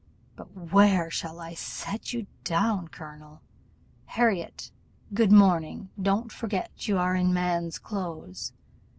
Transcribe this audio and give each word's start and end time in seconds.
But 0.35 0.51
where 0.73 1.11
shall 1.11 1.39
I 1.39 1.53
set 1.53 2.11
you 2.11 2.25
down, 2.43 2.87
colonel? 2.87 3.43
Harriot, 4.05 4.71
good 5.13 5.31
morning: 5.31 5.91
don't 6.01 6.31
forget 6.31 6.87
you 6.87 6.97
are 6.97 7.13
in 7.15 7.31
man's 7.35 7.77
clothes. 7.77 8.51